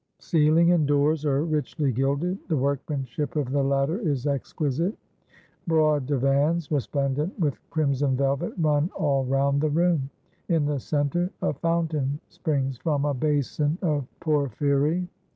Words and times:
Ceiling 0.17 0.71
and 0.71 0.87
doors 0.87 1.25
are 1.27 1.43
richly 1.43 1.91
gilded; 1.91 2.39
the 2.47 2.57
workmanship 2.57 3.35
of 3.35 3.51
the 3.51 3.63
latter 3.63 3.99
is 3.99 4.25
exquisite. 4.25 4.95
Broad 5.67 6.07
divans, 6.07 6.71
resplendent 6.71 7.39
with 7.39 7.59
crimson 7.69 8.17
velvet, 8.17 8.53
run 8.57 8.89
all 8.95 9.25
round 9.25 9.61
the 9.61 9.69
room. 9.69 10.09
In 10.49 10.65
the 10.65 10.79
centre 10.79 11.29
a 11.43 11.53
fountain 11.53 12.19
springs 12.29 12.77
from 12.79 13.05
a 13.05 13.13
basin 13.13 13.77
of 13.83 14.07
porphyry. 14.19 15.07